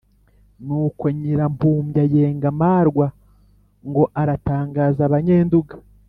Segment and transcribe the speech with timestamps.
[0.65, 3.07] Nuko Nyirampumbya yenga amarwa
[3.87, 4.03] ngo
[4.35, 5.73] atangaza Abanyenduga,